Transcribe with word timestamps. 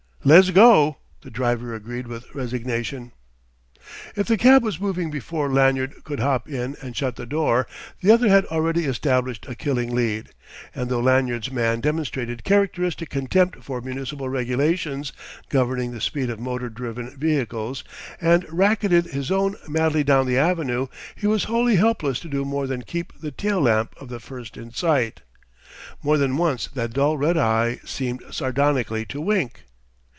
"Le's 0.23 0.51
go!" 0.51 0.97
the 1.23 1.31
driver 1.31 1.73
agreed 1.73 2.05
with 2.05 2.35
resignation. 2.35 3.11
If 4.15 4.27
the 4.27 4.37
cab 4.37 4.61
was 4.61 4.79
moving 4.79 5.09
before 5.09 5.51
Lanyard 5.51 6.03
could 6.03 6.19
hop 6.19 6.47
in 6.47 6.75
and 6.79 6.95
shut 6.95 7.15
the 7.15 7.25
door, 7.25 7.65
the 8.01 8.11
other 8.11 8.29
had 8.29 8.45
already 8.45 8.85
established 8.85 9.47
a 9.47 9.55
killing 9.55 9.95
lead; 9.95 10.29
and 10.75 10.89
though 10.91 10.99
Lanyard's 10.99 11.51
man 11.51 11.79
demonstrated 11.79 12.43
characteristic 12.43 13.09
contempt 13.09 13.63
for 13.63 13.81
municipal 13.81 14.29
regulations 14.29 15.11
governing 15.49 15.89
the 15.89 15.99
speed 15.99 16.29
of 16.29 16.39
motor 16.39 16.69
driven 16.69 17.09
vehicles, 17.17 17.83
and 18.21 18.45
racketed 18.53 19.05
his 19.05 19.31
own 19.31 19.55
madly 19.67 20.03
down 20.03 20.27
the 20.27 20.37
Avenue, 20.37 20.85
he 21.15 21.25
was 21.25 21.45
wholly 21.45 21.77
helpless 21.77 22.19
to 22.19 22.29
do 22.29 22.45
more 22.45 22.67
than 22.67 22.83
keep 22.83 23.11
the 23.21 23.31
tail 23.31 23.61
lamp 23.61 23.95
of 23.99 24.09
the 24.09 24.19
first 24.19 24.55
in 24.55 24.71
sight. 24.71 25.21
More 26.03 26.19
than 26.19 26.37
once 26.37 26.67
that 26.75 26.93
dull 26.93 27.17
red 27.17 27.37
eye 27.37 27.79
seemed 27.85 28.21
sardonically 28.29 29.03
to 29.05 29.19
wink. 29.19 29.63